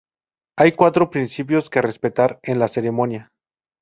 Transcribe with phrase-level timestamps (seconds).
[0.57, 3.29] Hay cuatro principios que respetar en la ceremonia.